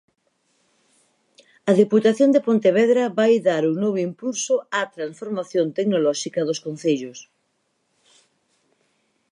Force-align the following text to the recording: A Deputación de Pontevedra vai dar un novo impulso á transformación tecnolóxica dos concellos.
A 1.69 1.71
Deputación 1.81 2.29
de 2.31 2.43
Pontevedra 2.47 3.03
vai 3.19 3.33
dar 3.47 3.63
un 3.71 3.75
novo 3.83 3.99
impulso 4.09 4.53
á 4.77 4.81
transformación 4.97 5.65
tecnolóxica 5.77 6.39
dos 6.47 6.59
concellos. 6.65 7.19